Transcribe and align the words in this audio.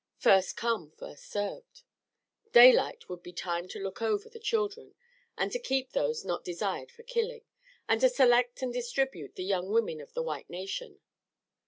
First 0.17 0.57
come, 0.57 0.89
first 0.97 1.25
served. 1.29 1.83
Daylight 2.51 3.07
would 3.07 3.21
be 3.21 3.31
time 3.31 3.67
to 3.67 3.77
look 3.79 4.01
over 4.01 4.29
the 4.29 4.39
children 4.39 4.95
and 5.37 5.51
to 5.51 5.59
keep 5.59 5.91
those 5.91 6.25
not 6.25 6.43
desired 6.43 6.91
for 6.91 7.03
killing, 7.03 7.43
and 7.87 8.01
to 8.01 8.09
select 8.09 8.63
and 8.63 8.73
distribute 8.73 9.35
the 9.35 9.43
young 9.45 9.69
women 9.71 10.01
of 10.01 10.13
the 10.13 10.23
white 10.23 10.49
nation. 10.49 11.01